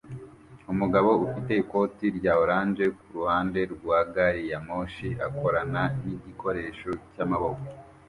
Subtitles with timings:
[0.71, 7.65] Umugabo ufite ikoti rya orange kuruhande rwa gari ya moshi akorana nigikoresho cyamaboko